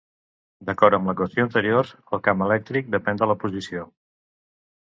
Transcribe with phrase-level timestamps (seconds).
[0.69, 3.89] D'acord amb l'equació anterior, el camp elèctric depèn de la posició.